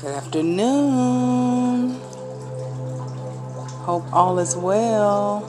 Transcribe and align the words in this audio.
Good 0.00 0.14
afternoon. 0.14 1.90
Hope 3.84 4.10
all 4.14 4.38
is 4.38 4.56
well. 4.56 5.44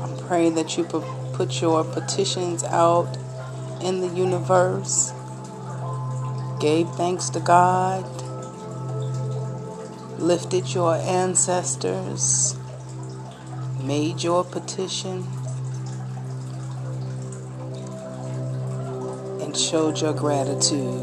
I 0.00 0.28
pray 0.28 0.48
that 0.50 0.78
you 0.78 0.84
put 0.84 1.60
your 1.60 1.82
petitions 1.82 2.62
out 2.62 3.16
in 3.82 4.00
the 4.00 4.06
universe, 4.14 5.12
gave 6.60 6.88
thanks 6.90 7.28
to 7.30 7.40
God, 7.40 8.04
lifted 10.20 10.72
your 10.72 10.94
ancestors, 10.94 12.56
made 13.82 14.22
your 14.22 14.44
petition. 14.44 15.26
Showed 19.56 20.00
your 20.00 20.12
gratitude. 20.12 21.02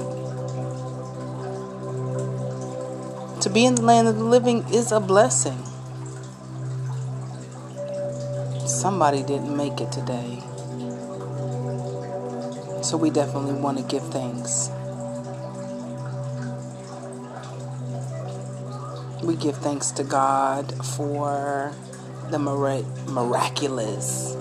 To 3.42 3.50
be 3.50 3.66
in 3.66 3.76
the 3.76 3.82
land 3.82 4.08
of 4.08 4.16
the 4.16 4.24
living 4.24 4.64
is 4.74 4.92
a 4.92 5.00
blessing. 5.00 5.58
Somebody 8.66 9.24
didn't 9.24 9.56
make 9.56 9.82
it 9.82 9.92
today. 9.92 10.40
So 12.82 12.98
we 12.98 13.10
definitely 13.10 13.54
want 13.54 13.78
to 13.78 13.84
give 13.84 14.04
thanks. 14.12 14.70
We 19.24 19.36
give 19.36 19.58
thanks 19.58 19.92
to 19.92 20.04
God 20.04 20.74
for 20.86 21.74
the 22.30 22.40
miraculous 22.40 24.36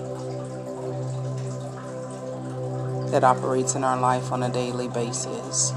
that 3.13 3.23
operates 3.23 3.75
in 3.75 3.83
our 3.83 3.99
life 3.99 4.31
on 4.31 4.41
a 4.41 4.49
daily 4.49 4.87
basis. 4.87 5.71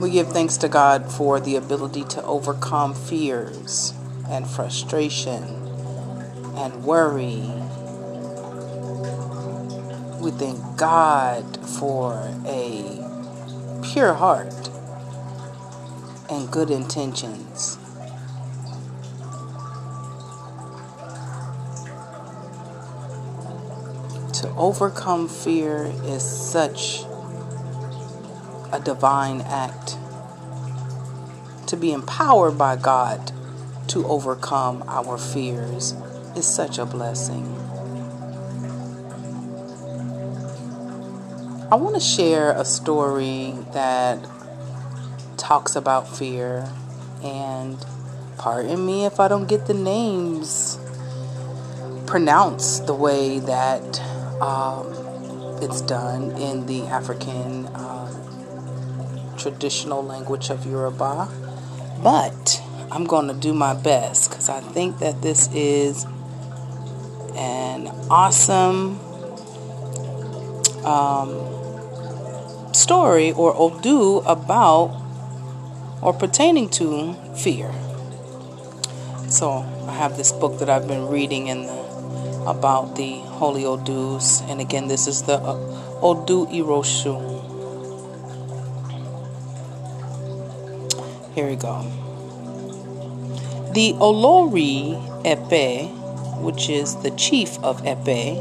We 0.00 0.10
give 0.10 0.28
thanks 0.28 0.56
to 0.58 0.68
God 0.68 1.10
for 1.10 1.40
the 1.40 1.56
ability 1.56 2.04
to 2.04 2.22
overcome 2.22 2.94
fears 2.94 3.92
and 4.28 4.46
frustration 4.46 5.42
and 6.54 6.84
worry. 6.84 7.42
We 10.22 10.30
thank 10.30 10.60
God 10.78 11.58
for 11.70 12.14
a 12.46 13.82
pure 13.82 14.14
heart 14.14 14.70
and 16.30 16.48
good 16.52 16.70
intentions. 16.70 17.78
To 24.46 24.54
overcome 24.54 25.28
fear 25.28 25.92
is 26.04 26.22
such 26.22 27.02
a 28.72 28.80
divine 28.84 29.40
act. 29.40 29.96
To 31.66 31.76
be 31.76 31.92
empowered 31.92 32.56
by 32.56 32.76
God 32.76 33.32
to 33.88 34.06
overcome 34.06 34.84
our 34.86 35.18
fears 35.18 35.94
is 36.36 36.46
such 36.46 36.78
a 36.78 36.86
blessing. 36.86 37.44
I 41.68 41.74
want 41.74 41.96
to 41.96 42.00
share 42.00 42.52
a 42.52 42.64
story 42.64 43.52
that 43.72 44.24
talks 45.36 45.74
about 45.74 46.16
fear 46.16 46.70
and 47.24 47.84
pardon 48.38 48.86
me 48.86 49.06
if 49.06 49.18
I 49.18 49.26
don't 49.26 49.48
get 49.48 49.66
the 49.66 49.74
names 49.74 50.78
pronounced 52.06 52.86
the 52.86 52.94
way 52.94 53.40
that 53.40 54.00
um, 54.40 54.92
it's 55.62 55.80
done 55.82 56.32
in 56.32 56.66
the 56.66 56.82
African 56.82 57.66
um, 57.74 59.34
traditional 59.36 60.02
language 60.02 60.50
of 60.50 60.66
Yoruba, 60.66 61.28
but 62.02 62.62
I'm 62.90 63.04
going 63.04 63.28
to 63.28 63.34
do 63.34 63.52
my 63.52 63.74
best 63.74 64.30
because 64.30 64.48
I 64.48 64.60
think 64.60 64.98
that 64.98 65.22
this 65.22 65.48
is 65.54 66.04
an 67.34 67.88
awesome 68.10 68.98
um, 70.84 71.52
story 72.72 73.32
or 73.32 73.54
odu 73.56 74.18
about 74.26 75.02
or 76.02 76.12
pertaining 76.12 76.68
to 76.70 77.14
fear. 77.34 77.72
So 79.28 79.66
I 79.88 79.92
have 79.92 80.16
this 80.16 80.30
book 80.32 80.58
that 80.60 80.70
I've 80.70 80.86
been 80.86 81.08
reading 81.08 81.48
in 81.48 81.66
the 81.66 81.85
about 82.46 82.96
the 82.96 83.18
holy 83.38 83.64
Odus. 83.64 84.42
And 84.48 84.60
again, 84.60 84.88
this 84.88 85.06
is 85.06 85.22
the 85.22 85.34
uh, 85.34 85.56
Odu 86.02 86.46
Iroshu. 86.46 87.36
Here 91.34 91.48
we 91.48 91.56
go. 91.56 91.82
The 93.74 93.92
Olori 93.94 94.96
Epe, 95.26 95.90
which 96.40 96.70
is 96.70 96.96
the 97.02 97.10
chief 97.10 97.58
of 97.62 97.84
Epe, 97.84 98.40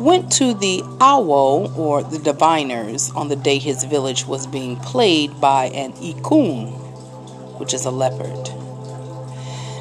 went 0.00 0.32
to 0.32 0.54
the 0.54 0.80
Awo, 0.98 1.76
or 1.76 2.02
the 2.02 2.18
diviners, 2.18 3.10
on 3.14 3.28
the 3.28 3.36
day 3.36 3.58
his 3.58 3.84
village 3.84 4.26
was 4.26 4.46
being 4.46 4.76
played 4.76 5.38
by 5.40 5.66
an 5.66 5.92
Ikun, 5.94 6.70
which 7.58 7.74
is 7.74 7.84
a 7.84 7.90
leopard. 7.90 8.59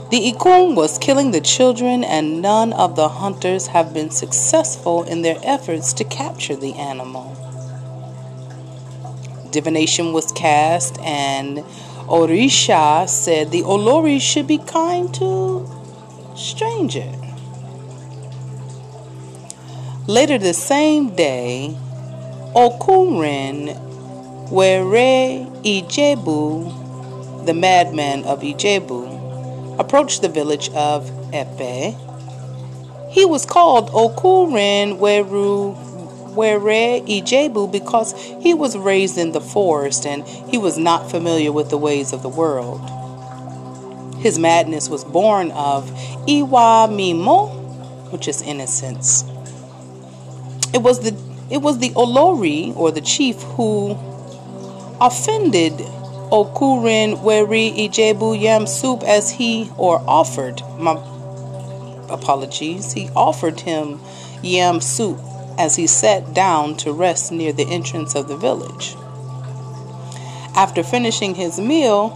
The 0.09 0.31
Ikun 0.33 0.73
was 0.73 0.97
killing 0.97 1.29
the 1.29 1.39
children, 1.39 2.03
and 2.03 2.41
none 2.41 2.73
of 2.73 2.95
the 2.95 3.09
hunters 3.09 3.67
have 3.67 3.93
been 3.93 4.09
successful 4.09 5.03
in 5.03 5.21
their 5.21 5.37
efforts 5.43 5.93
to 5.93 6.03
capture 6.03 6.55
the 6.55 6.73
animal. 6.73 7.35
Divination 9.51 10.11
was 10.11 10.31
cast, 10.31 10.99
and 11.01 11.59
Orisha 12.07 13.07
said 13.07 13.51
the 13.51 13.61
Olori 13.61 14.19
should 14.19 14.47
be 14.47 14.57
kind 14.57 15.13
to 15.13 15.69
stranger. 16.35 17.11
Later 20.07 20.39
the 20.39 20.55
same 20.55 21.15
day, 21.15 21.77
Okunrin 22.55 23.77
Were 24.49 24.81
Ijebu, 25.63 27.45
the 27.45 27.53
madman 27.53 28.23
of 28.23 28.41
Ijebu, 28.41 29.08
approached 29.79 30.21
the 30.21 30.29
village 30.29 30.69
of 30.71 31.09
Epe. 31.33 31.95
He 33.09 33.25
was 33.25 33.45
called 33.45 33.89
Okuren 33.89 34.99
Weru 34.99 35.73
Were 36.35 36.59
Ijebu 36.59 37.71
because 37.71 38.13
he 38.41 38.53
was 38.53 38.77
raised 38.77 39.17
in 39.17 39.31
the 39.31 39.41
forest 39.41 40.05
and 40.05 40.27
he 40.27 40.57
was 40.57 40.77
not 40.77 41.09
familiar 41.09 41.51
with 41.51 41.69
the 41.69 41.77
ways 41.77 42.13
of 42.13 42.21
the 42.21 42.29
world. 42.29 42.81
His 44.19 44.37
madness 44.37 44.89
was 44.89 45.05
born 45.05 45.51
of 45.51 45.89
Iwa 46.27 46.89
Mimo, 46.91 48.11
which 48.11 48.27
is 48.27 48.41
innocence. 48.41 49.23
It 50.73 50.83
was 50.83 50.99
the 50.99 51.17
it 51.49 51.63
was 51.63 51.79
the 51.79 51.89
Olori 51.91 52.75
or 52.75 52.91
the 52.91 53.01
chief 53.01 53.41
who 53.41 53.97
offended 55.01 55.81
Okurin 56.31 57.17
Weri 57.23 57.73
Ijebu 57.75 58.39
Yam 58.39 58.67
soup 58.67 59.01
as 59.01 59.31
he 59.31 59.71
or 59.77 59.99
offered 60.07 60.61
my 60.77 60.93
apologies 62.09 62.93
he 62.93 63.09
offered 63.15 63.59
him 63.61 63.99
yam 64.41 64.79
soup 64.79 65.17
as 65.57 65.75
he 65.75 65.87
sat 65.87 66.33
down 66.33 66.75
to 66.77 66.93
rest 66.93 67.31
near 67.31 67.51
the 67.51 67.67
entrance 67.67 68.15
of 68.15 68.27
the 68.27 68.37
village. 68.37 68.95
After 70.55 70.83
finishing 70.83 71.35
his 71.35 71.59
meal, 71.59 72.11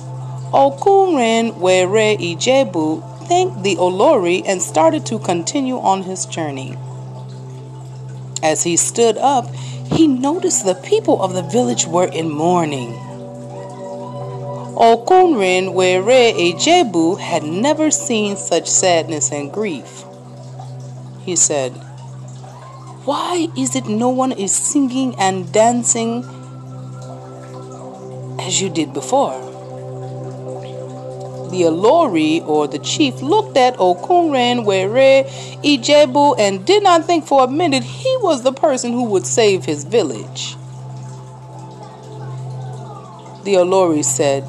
Okurin 0.53 1.57
Were 1.57 1.87
Ijebu 1.87 3.27
thanked 3.27 3.63
the 3.63 3.75
Olori 3.77 4.43
and 4.45 4.61
started 4.61 5.05
to 5.07 5.17
continue 5.17 5.79
on 5.79 6.03
his 6.03 6.25
journey. 6.27 6.77
As 8.43 8.63
he 8.63 8.77
stood 8.77 9.17
up, 9.17 9.53
he 9.91 10.07
noticed 10.07 10.65
the 10.65 10.75
people 10.75 11.21
of 11.21 11.33
the 11.33 11.41
village 11.41 11.87
were 11.87 12.07
in 12.07 12.29
mourning. 12.29 13.12
Okunrin 14.75 15.73
Were 15.73 16.01
Ejebu 16.01 17.19
had 17.19 17.43
never 17.43 17.91
seen 17.91 18.35
such 18.35 18.67
sadness 18.67 19.31
and 19.31 19.53
grief. 19.53 20.03
He 21.21 21.35
said, 21.35 21.73
Why 23.05 23.49
is 23.55 23.75
it 23.75 23.85
no 23.85 24.09
one 24.09 24.31
is 24.31 24.51
singing 24.51 25.13
and 25.19 25.53
dancing 25.53 26.23
as 28.39 28.59
you 28.61 28.69
did 28.71 28.93
before? 28.95 29.39
The 31.51 31.61
Olori 31.69 32.41
or 32.41 32.67
the 32.67 32.79
chief 32.79 33.21
looked 33.21 33.55
at 33.57 33.77
Okunrin 33.77 34.65
Were 34.65 34.89
Ijebu 35.63 36.39
and 36.39 36.65
did 36.65 36.81
not 36.81 37.05
think 37.05 37.27
for 37.27 37.43
a 37.43 37.47
minute 37.47 37.83
he 37.83 38.17
was 38.21 38.41
the 38.41 38.51
person 38.51 38.91
who 38.91 39.03
would 39.03 39.27
save 39.27 39.65
his 39.65 39.83
village. 39.83 40.55
The 43.43 43.55
Olori 43.55 44.03
said, 44.03 44.47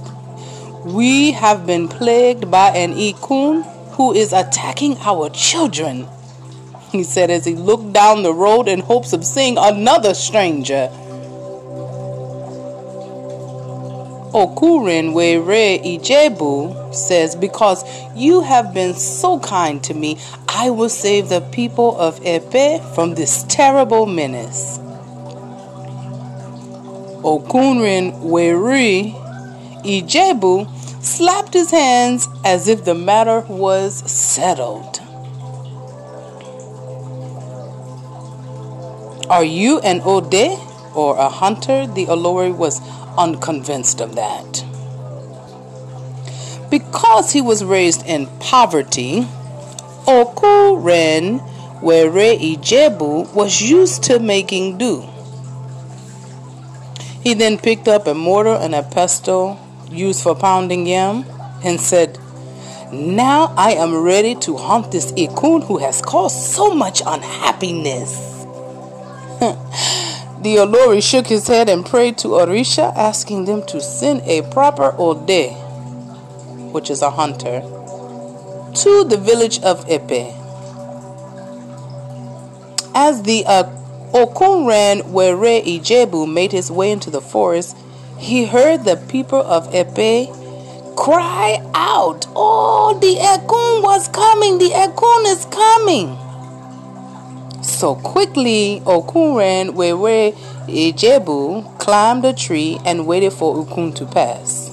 we 0.84 1.32
have 1.32 1.66
been 1.66 1.88
plagued 1.88 2.50
by 2.50 2.68
an 2.70 2.92
Ikun 2.92 3.64
who 3.92 4.12
is 4.12 4.32
attacking 4.32 4.96
our 4.98 5.30
children. 5.30 6.06
he 6.92 7.02
said 7.02 7.30
as 7.30 7.44
he 7.44 7.54
looked 7.54 7.92
down 7.92 8.22
the 8.22 8.32
road 8.32 8.68
in 8.68 8.80
hopes 8.80 9.12
of 9.12 9.24
seeing 9.24 9.56
another 9.58 10.14
stranger. 10.14 10.88
Okurin 14.34 15.12
Were 15.12 15.40
Ijebu 15.42 16.94
says, 16.94 17.34
Because 17.36 17.84
you 18.14 18.42
have 18.42 18.74
been 18.74 18.94
so 18.94 19.38
kind 19.40 19.82
to 19.84 19.94
me, 19.94 20.18
I 20.48 20.70
will 20.70 20.88
save 20.88 21.28
the 21.28 21.40
people 21.40 21.96
of 21.98 22.20
Epe 22.24 22.80
from 22.94 23.14
this 23.14 23.44
terrible 23.48 24.06
menace. 24.06 24.78
Okunrin 27.24 28.20
Weri 28.22 29.14
Ijebu 29.84 30.68
slapped 31.04 31.52
his 31.52 31.70
hands 31.70 32.28
as 32.44 32.66
if 32.68 32.84
the 32.84 32.94
matter 32.94 33.40
was 33.48 34.10
settled. 34.10 35.00
Are 39.30 39.44
you 39.44 39.80
an 39.80 40.00
Ode 40.04 40.58
or 40.94 41.16
a 41.16 41.28
hunter? 41.28 41.86
The 41.86 42.06
Olori 42.06 42.54
was 42.54 42.80
unconvinced 43.16 44.00
of 44.00 44.14
that. 44.16 44.64
Because 46.70 47.32
he 47.32 47.40
was 47.40 47.64
raised 47.64 48.04
in 48.06 48.26
poverty, 48.38 49.26
Okuren 50.06 51.40
Were 51.82 52.10
Ijebu 52.10 53.32
was 53.34 53.60
used 53.60 54.02
to 54.04 54.18
making 54.18 54.78
do. 54.78 55.04
He 57.22 57.34
then 57.34 57.56
picked 57.56 57.88
up 57.88 58.06
a 58.06 58.14
mortar 58.14 58.54
and 58.54 58.74
a 58.74 58.82
pestle 58.82 59.58
used 59.90 60.22
for 60.22 60.34
pounding 60.34 60.86
yam 60.86 61.24
and 61.64 61.80
said, 61.80 62.18
Now 62.92 63.52
I 63.56 63.72
am 63.72 63.94
ready 64.02 64.34
to 64.36 64.56
hunt 64.56 64.92
this 64.92 65.12
Ikun 65.12 65.64
who 65.66 65.78
has 65.78 66.00
caused 66.02 66.36
so 66.54 66.74
much 66.74 67.02
unhappiness. 67.06 68.16
the 70.42 70.56
Olori 70.56 71.02
shook 71.02 71.26
his 71.26 71.46
head 71.48 71.68
and 71.68 71.84
prayed 71.84 72.18
to 72.18 72.28
Orisha, 72.28 72.94
asking 72.96 73.46
them 73.46 73.64
to 73.66 73.80
send 73.80 74.20
a 74.22 74.42
proper 74.50 74.94
Ode, 74.98 75.52
which 76.72 76.90
is 76.90 77.02
a 77.02 77.10
hunter, 77.10 77.60
to 77.62 79.04
the 79.04 79.16
village 79.16 79.60
of 79.60 79.84
Epe. 79.88 80.32
As 82.94 83.22
the 83.22 83.44
uh, 83.46 83.64
Okunran 84.12 85.10
Were 85.10 85.34
Ijebu 85.34 86.32
made 86.32 86.52
his 86.52 86.70
way 86.70 86.92
into 86.92 87.10
the 87.10 87.20
forest, 87.20 87.76
he 88.24 88.46
heard 88.46 88.84
the 88.84 88.96
people 88.96 89.40
of 89.40 89.68
Epe 89.74 90.28
cry 90.96 91.60
out, 91.74 92.26
Oh, 92.34 92.98
the 92.98 93.16
Ekun 93.16 93.82
was 93.82 94.08
coming, 94.08 94.56
the 94.56 94.70
Ekun 94.70 95.26
is 95.26 95.44
coming. 95.44 96.16
So 97.62 97.94
quickly, 97.96 98.80
Okunran 98.86 99.74
Were 99.74 100.32
Ijebu 100.66 101.78
climbed 101.78 102.24
a 102.24 102.32
tree 102.32 102.78
and 102.86 103.06
waited 103.06 103.34
for 103.34 103.62
Ukun 103.62 103.94
to 103.96 104.06
pass. 104.06 104.70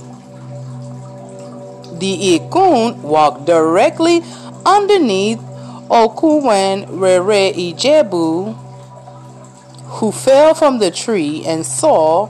The 2.00 2.40
Ikun 2.40 3.02
walked 3.02 3.46
directly 3.46 4.22
underneath 4.66 5.40
Okunran 5.90 6.88
Were 7.00 7.20
Ijebu 7.20 8.56
who 10.00 10.12
fell 10.14 10.54
from 10.54 10.80
the 10.80 10.90
tree 10.90 11.44
and 11.46 11.66
saw 11.66 12.30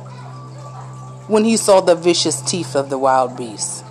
when 1.32 1.46
he 1.46 1.56
saw 1.56 1.80
the 1.80 1.96
vicious 1.96 2.42
teeth 2.42 2.76
of 2.76 2.90
the 2.90 2.98
wild 2.98 3.38
beast. 3.38 3.86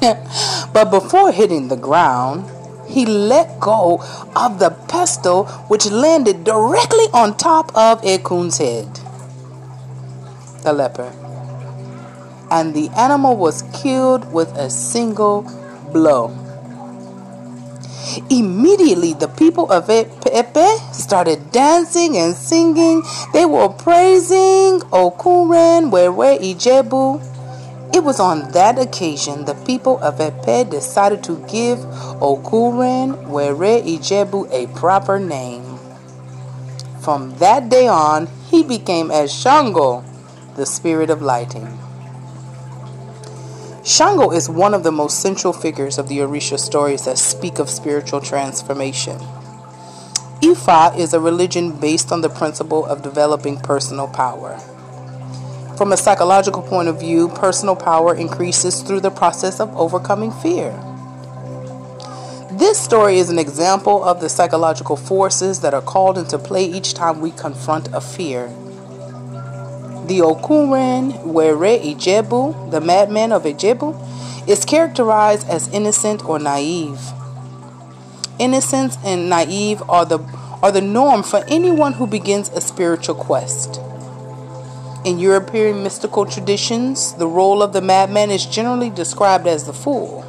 but 0.72 0.90
before 0.90 1.30
hitting 1.30 1.68
the 1.68 1.76
ground, 1.76 2.50
he 2.88 3.06
let 3.06 3.60
go 3.60 4.02
of 4.34 4.58
the 4.58 4.70
pestle 4.88 5.44
which 5.68 5.86
landed 5.90 6.42
directly 6.42 7.06
on 7.12 7.36
top 7.36 7.70
of 7.76 8.02
Ekun's 8.02 8.58
head, 8.58 8.86
the 10.64 10.72
leper. 10.72 11.12
And 12.50 12.74
the 12.74 12.88
animal 12.96 13.36
was 13.36 13.62
killed 13.74 14.32
with 14.32 14.48
a 14.56 14.68
single 14.70 15.42
blow. 15.92 16.28
Immediately, 18.30 19.14
the 19.14 19.28
people 19.28 19.70
of 19.70 19.88
Epe 19.88 20.78
started 20.92 21.50
dancing 21.52 22.16
and 22.16 22.34
singing. 22.34 23.02
They 23.32 23.46
were 23.46 23.68
praising 23.68 24.80
Okuren 24.90 25.90
Wewe 25.90 26.38
Ijebu. 26.40 27.28
It 27.94 28.02
was 28.02 28.20
on 28.20 28.50
that 28.52 28.78
occasion 28.78 29.44
the 29.44 29.54
people 29.66 29.98
of 30.02 30.20
Epe 30.20 30.70
decided 30.70 31.22
to 31.24 31.36
give 31.46 31.78
Okuren 32.20 33.28
Were 33.28 33.54
Ijebu 33.54 34.50
a 34.50 34.66
proper 34.78 35.18
name. 35.18 35.78
From 37.00 37.36
that 37.38 37.68
day 37.68 37.88
on, 37.88 38.28
he 38.50 38.62
became 38.62 39.10
as 39.10 39.32
Shango, 39.32 40.04
the 40.56 40.64
spirit 40.64 41.10
of 41.10 41.20
lighting. 41.20 41.81
Shango 43.84 44.30
is 44.30 44.48
one 44.48 44.74
of 44.74 44.84
the 44.84 44.92
most 44.92 45.20
central 45.20 45.52
figures 45.52 45.98
of 45.98 46.06
the 46.06 46.18
Orisha 46.18 46.56
stories 46.56 47.04
that 47.04 47.18
speak 47.18 47.58
of 47.58 47.68
spiritual 47.68 48.20
transformation. 48.20 49.18
Ifa 50.40 50.96
is 50.96 51.12
a 51.12 51.18
religion 51.18 51.80
based 51.80 52.12
on 52.12 52.20
the 52.20 52.28
principle 52.28 52.86
of 52.86 53.02
developing 53.02 53.58
personal 53.58 54.06
power. 54.06 54.56
From 55.76 55.92
a 55.92 55.96
psychological 55.96 56.62
point 56.62 56.86
of 56.86 57.00
view, 57.00 57.28
personal 57.30 57.74
power 57.74 58.14
increases 58.14 58.82
through 58.82 59.00
the 59.00 59.10
process 59.10 59.58
of 59.58 59.76
overcoming 59.76 60.30
fear. 60.30 60.70
This 62.52 62.78
story 62.78 63.18
is 63.18 63.30
an 63.30 63.38
example 63.38 64.04
of 64.04 64.20
the 64.20 64.28
psychological 64.28 64.96
forces 64.96 65.60
that 65.60 65.74
are 65.74 65.82
called 65.82 66.18
into 66.18 66.38
play 66.38 66.64
each 66.64 66.94
time 66.94 67.20
we 67.20 67.32
confront 67.32 67.88
a 67.92 68.00
fear. 68.00 68.48
The 70.06 70.18
Okuren 70.18 71.24
Were 71.24 71.54
Ijebu, 71.54 72.70
the 72.70 72.80
madman 72.80 73.30
of 73.30 73.44
Ijebu, 73.44 74.48
is 74.48 74.64
characterized 74.64 75.48
as 75.48 75.68
innocent 75.68 76.24
or 76.24 76.40
naive. 76.40 77.00
Innocence 78.38 78.98
and 79.04 79.30
naive 79.30 79.80
are 79.88 80.04
the 80.04 80.18
are 80.62 80.72
the 80.72 80.80
norm 80.80 81.22
for 81.22 81.44
anyone 81.48 81.92
who 81.94 82.06
begins 82.06 82.48
a 82.50 82.60
spiritual 82.60 83.14
quest. 83.14 83.80
In 85.04 85.18
European 85.18 85.82
mystical 85.82 86.24
traditions, 86.26 87.14
the 87.14 87.26
role 87.26 87.62
of 87.62 87.72
the 87.72 87.80
madman 87.80 88.30
is 88.30 88.46
generally 88.46 88.90
described 88.90 89.46
as 89.46 89.66
the 89.66 89.72
fool. 89.72 90.24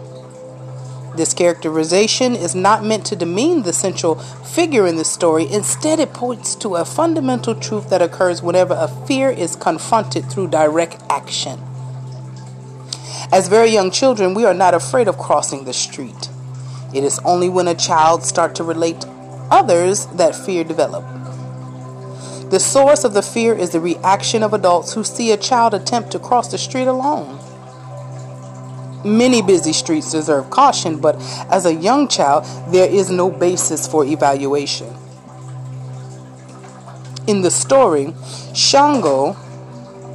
This 1.15 1.33
characterization 1.33 2.36
is 2.36 2.56
not 2.56 2.83
meant 2.83 3.06
to 3.07 3.15
demean 3.15 3.62
the 3.62 3.74
central 3.74 4.15
figure 4.15 4.88
in 4.88 4.95
the 4.95 5.06
story. 5.06 5.51
Instead, 5.51 6.00
it 6.00 6.13
points 6.13 6.55
to 6.55 6.75
a 6.75 6.86
fundamental 6.86 7.53
truth 7.53 7.89
that 7.91 8.01
occurs 8.01 8.41
whenever 8.41 8.74
a 8.74 8.88
fear 9.05 9.29
is 9.29 9.55
confronted 9.55 10.25
through 10.25 10.48
direct 10.48 11.01
action. 11.10 11.60
As 13.32 13.48
very 13.48 13.70
young 13.70 13.91
children, 13.91 14.34
we 14.34 14.46
are 14.46 14.53
not 14.53 14.74
afraid 14.74 15.08
of 15.08 15.17
crossing 15.17 15.65
the 15.65 15.74
street. 15.74 16.29
It 16.93 17.03
is 17.03 17.20
only 17.25 17.50
when 17.50 17.67
a 17.67 17.75
child 17.75 18.24
starts 18.24 18.58
to 18.58 18.63
relate 18.63 19.01
to 19.01 19.08
others 19.51 20.08
that 20.08 20.36
fear 20.36 20.63
develops. 20.63 21.08
The 22.50 22.60
source 22.60 23.03
of 23.03 23.13
the 23.13 23.24
fear 23.24 23.55
is 23.55 23.72
the 23.72 23.79
reaction 23.79 24.43
of 24.43 24.53
adults 24.53 24.93
who 24.93 25.03
see 25.03 25.32
a 25.32 25.38
child 25.38 25.74
attempt 25.74 26.12
to 26.12 26.20
cross 26.20 26.51
the 26.51 26.58
street 26.60 26.86
alone. 26.86 27.39
Many 29.05 29.41
busy 29.41 29.74
streets 29.74 30.12
deserve 30.12 30.50
caution, 30.50 31.00
but 31.00 31.15
as 31.50 31.65
a 31.65 31.74
young 31.74 32.07
child, 32.07 32.45
there 32.72 32.89
is 32.89 33.10
no 33.10 33.29
basis 33.29 33.88
for 33.88 34.05
evaluation. 34.05 34.88
In 37.27 37.41
the 37.41 37.51
story, 37.51 38.13
Shango, 38.53 39.36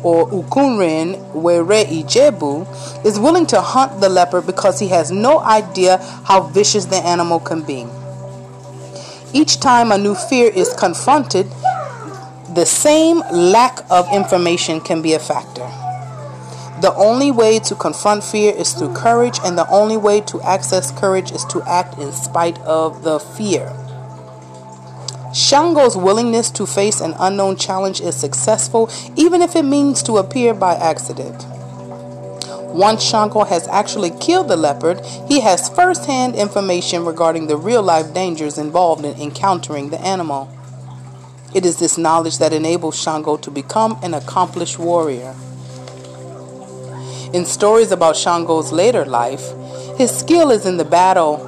or 0.02 0.28
Ukunrin 0.30 1.32
Were 1.34 1.64
Ijebu, 1.64 3.04
is 3.04 3.18
willing 3.18 3.46
to 3.46 3.60
hunt 3.60 4.00
the 4.00 4.08
leopard 4.08 4.46
because 4.46 4.78
he 4.78 4.88
has 4.88 5.10
no 5.10 5.40
idea 5.40 5.98
how 6.24 6.42
vicious 6.42 6.84
the 6.86 6.96
animal 6.96 7.40
can 7.40 7.62
be. 7.62 7.86
Each 9.32 9.60
time 9.60 9.92
a 9.92 9.98
new 9.98 10.14
fear 10.14 10.50
is 10.50 10.72
confronted, 10.72 11.46
the 12.54 12.64
same 12.64 13.18
lack 13.32 13.80
of 13.90 14.10
information 14.12 14.80
can 14.80 15.02
be 15.02 15.12
a 15.12 15.18
factor. 15.18 15.68
The 16.80 16.94
only 16.94 17.32
way 17.32 17.58
to 17.58 17.74
confront 17.74 18.22
fear 18.22 18.54
is 18.54 18.72
through 18.72 18.94
courage, 18.94 19.40
and 19.44 19.58
the 19.58 19.68
only 19.68 19.96
way 19.96 20.20
to 20.22 20.40
access 20.42 20.92
courage 20.92 21.32
is 21.32 21.44
to 21.46 21.60
act 21.62 21.98
in 21.98 22.12
spite 22.12 22.58
of 22.60 23.02
the 23.02 23.18
fear. 23.18 23.74
Shango's 25.34 25.96
willingness 25.96 26.50
to 26.52 26.66
face 26.66 27.00
an 27.00 27.14
unknown 27.18 27.56
challenge 27.56 28.00
is 28.00 28.14
successful, 28.14 28.88
even 29.16 29.42
if 29.42 29.56
it 29.56 29.64
means 29.64 30.04
to 30.04 30.18
appear 30.18 30.54
by 30.54 30.74
accident. 30.74 31.46
Once 32.72 33.02
Shango 33.02 33.42
has 33.42 33.66
actually 33.68 34.10
killed 34.20 34.48
the 34.48 34.56
leopard, 34.56 35.04
he 35.26 35.40
has 35.40 35.68
first 35.68 36.06
hand 36.06 36.36
information 36.36 37.04
regarding 37.04 37.48
the 37.48 37.56
real 37.56 37.82
life 37.82 38.14
dangers 38.14 38.56
involved 38.56 39.04
in 39.04 39.20
encountering 39.20 39.90
the 39.90 40.00
animal. 40.00 40.48
It 41.52 41.66
is 41.66 41.78
this 41.78 41.98
knowledge 41.98 42.38
that 42.38 42.52
enables 42.52 43.00
Shango 43.00 43.36
to 43.38 43.50
become 43.50 43.98
an 44.02 44.14
accomplished 44.14 44.78
warrior. 44.78 45.34
In 47.32 47.44
stories 47.44 47.92
about 47.92 48.16
Shango's 48.16 48.72
later 48.72 49.04
life, 49.04 49.52
his 49.98 50.16
skill 50.16 50.50
is 50.50 50.64
in 50.64 50.78
the 50.78 50.84
battle 50.84 51.44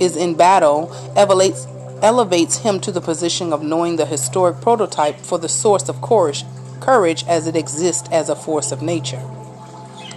is 0.00 0.16
in 0.16 0.34
battle 0.34 0.90
elevates 1.16 1.66
elevates 2.00 2.58
him 2.58 2.80
to 2.80 2.92
the 2.92 3.00
position 3.00 3.52
of 3.52 3.62
knowing 3.62 3.96
the 3.96 4.06
historic 4.06 4.60
prototype 4.60 5.16
for 5.16 5.36
the 5.36 5.48
source 5.48 5.88
of 5.88 6.00
courage, 6.00 6.44
courage 6.78 7.24
as 7.26 7.48
it 7.48 7.56
exists 7.56 8.08
as 8.12 8.28
a 8.28 8.36
force 8.36 8.70
of 8.70 8.82
nature. 8.82 9.20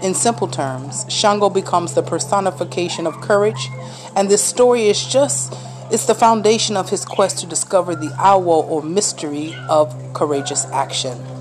In 0.04 0.14
simple 0.14 0.48
terms, 0.48 1.06
Shango 1.10 1.50
becomes 1.50 1.96
the 1.96 2.04
personification 2.04 3.08
of 3.08 3.20
courage, 3.20 3.70
and 4.16 4.30
this 4.30 4.44
story 4.44 4.90
is 4.90 5.04
just 5.04 5.56
it's 5.92 6.06
the 6.06 6.16
foundation 6.16 6.78
of 6.78 6.90
his 6.90 7.04
quest 7.04 7.40
to 7.40 7.48
discover 7.48 7.96
the 7.96 8.10
awo 8.20 8.64
or 8.70 8.84
mystery 8.84 9.56
of 9.70 9.92
courageous 10.14 10.66
action. 10.66 11.33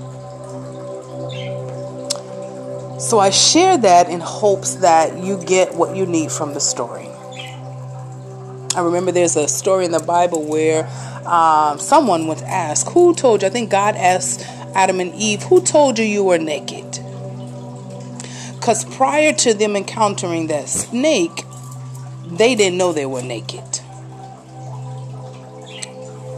So 3.03 3.19
I 3.19 3.31
share 3.31 3.77
that 3.79 4.09
in 4.09 4.21
hopes 4.21 4.75
that 4.75 5.21
you 5.21 5.37
get 5.43 5.75
what 5.75 5.93
you 5.93 6.05
need 6.05 6.31
from 6.31 6.53
the 6.53 6.61
story. 6.61 7.09
I 8.77 8.81
remember 8.81 9.11
there's 9.11 9.35
a 9.35 9.45
story 9.49 9.83
in 9.83 9.91
the 9.91 9.99
Bible 9.99 10.41
where 10.41 10.87
um, 11.27 11.79
someone 11.79 12.27
was 12.27 12.41
asked, 12.43 12.89
Who 12.91 13.13
told 13.13 13.41
you? 13.41 13.49
I 13.49 13.51
think 13.51 13.69
God 13.69 13.97
asked 13.97 14.45
Adam 14.73 15.01
and 15.01 15.13
Eve, 15.15 15.43
Who 15.43 15.61
told 15.61 15.99
you 15.99 16.05
you 16.05 16.23
were 16.23 16.37
naked? 16.37 16.99
Because 18.55 18.85
prior 18.95 19.33
to 19.33 19.53
them 19.53 19.75
encountering 19.75 20.47
that 20.47 20.69
snake, 20.69 21.43
they 22.25 22.55
didn't 22.55 22.77
know 22.77 22.93
they 22.93 23.05
were 23.05 23.21
naked. 23.21 23.81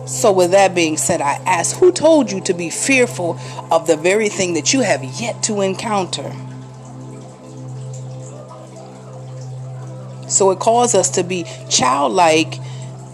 So, 0.08 0.32
with 0.32 0.50
that 0.52 0.74
being 0.74 0.98
said, 0.98 1.22
I 1.22 1.34
ask, 1.46 1.78
Who 1.78 1.92
told 1.92 2.32
you 2.32 2.42
to 2.42 2.56
be 2.56 2.72
fearful 2.72 3.40
of 3.72 3.86
the 3.86 3.96
very 3.96 4.30
thing 4.30 4.56
that 4.56 4.74
you 4.74 4.82
have 4.82 5.04
yet 5.04 5.44
to 5.44 5.62
encounter? 5.62 6.36
So 10.36 10.52
it 10.52 10.60
calls 10.60 10.94
us 10.96 11.12
to 11.12 11.24
be 11.24 11.46
childlike 11.70 12.56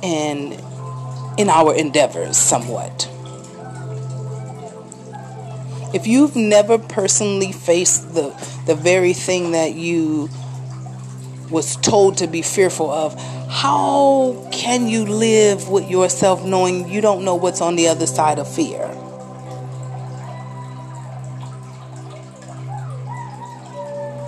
in 0.02 0.54
in 1.38 1.50
our 1.50 1.76
endeavors 1.76 2.36
somewhat. 2.36 3.08
If 5.94 6.08
you've 6.08 6.36
never 6.36 6.80
personally 6.80 7.52
faced 7.52 8.16
the 8.16 8.30
the 8.66 8.74
very 8.74 9.14
thing 9.14 9.52
that 9.52 9.76
you 9.76 10.30
was 11.52 11.76
told 11.76 12.18
to 12.18 12.28
be 12.28 12.42
fearful 12.42 12.90
of, 12.90 13.14
how 13.52 14.50
can 14.52 14.88
you 14.88 15.06
live 15.06 15.70
with 15.70 15.88
yourself 15.92 16.44
knowing 16.44 16.90
you 16.90 17.02
don't 17.02 17.24
know 17.24 17.36
what's 17.36 17.62
on 17.62 17.76
the 17.76 17.88
other 17.88 18.08
side 18.08 18.40
of 18.40 18.52
fear? 18.52 18.88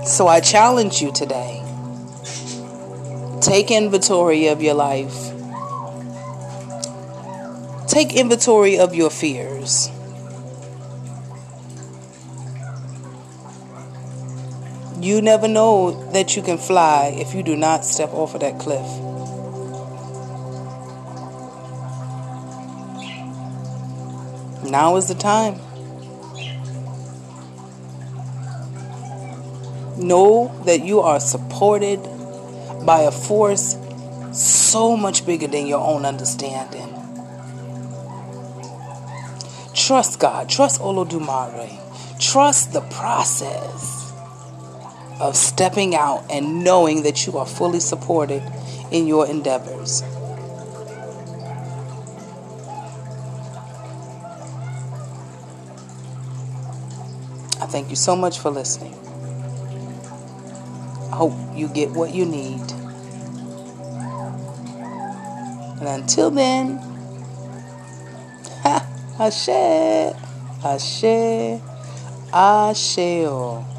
So 0.05 0.27
I 0.27 0.41
challenge 0.41 1.01
you 1.01 1.11
today 1.11 1.62
Take 3.43 3.71
inventory 3.71 4.47
of 4.47 4.61
your 4.61 4.73
life. 4.73 5.13
Take 7.89 8.15
inventory 8.15 8.79
of 8.79 8.95
your 8.95 9.09
fears. 9.09 9.89
You 15.01 15.21
never 15.21 15.49
know 15.49 16.09
that 16.13 16.37
you 16.37 16.41
can 16.41 16.57
fly 16.57 17.13
if 17.17 17.35
you 17.35 17.43
do 17.43 17.57
not 17.57 17.83
step 17.83 18.13
off 18.13 18.33
of 18.33 18.39
that 18.39 18.59
cliff. 18.59 18.79
Now 24.71 24.95
is 24.95 25.09
the 25.09 25.15
time. 25.15 25.55
Know 30.01 30.57
that 30.63 30.85
you 30.85 31.01
are 31.01 31.19
supported 31.19 31.99
by 32.85 33.01
a 33.01 33.11
force 33.11 33.77
so 34.31 34.97
much 34.97 35.25
bigger 35.25 35.47
than 35.47 35.67
your 35.67 35.79
own 35.79 36.05
understanding. 36.05 36.89
Trust 39.73 40.19
God, 40.19 40.49
trust 40.49 40.81
Olodumare, 40.81 41.79
trust 42.19 42.73
the 42.73 42.81
process 42.81 44.11
of 45.19 45.35
stepping 45.35 45.95
out 45.95 46.25
and 46.29 46.63
knowing 46.63 47.03
that 47.03 47.25
you 47.25 47.37
are 47.37 47.45
fully 47.45 47.79
supported 47.79 48.43
in 48.91 49.07
your 49.07 49.27
endeavors. 49.27 50.03
I 57.61 57.65
thank 57.65 57.89
you 57.89 57.95
so 57.95 58.15
much 58.15 58.39
for 58.39 58.49
listening. 58.49 59.02
Hope 61.13 61.33
you 61.55 61.67
get 61.67 61.91
what 61.91 62.13
you 62.13 62.25
need. 62.25 62.59
And 65.79 65.87
until 65.87 66.31
then, 66.31 66.77
ha, 68.63 68.81
Ashe, 69.19 70.15
Ashe, 70.65 71.61
Asheo. 72.33 73.72